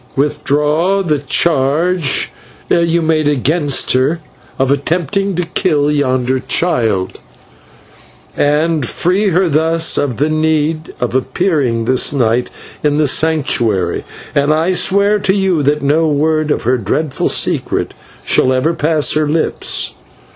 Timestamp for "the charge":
1.03-2.31